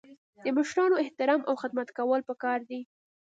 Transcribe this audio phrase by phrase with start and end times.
[0.45, 2.79] د مشرانو احترام او خدمت کول پکار دي.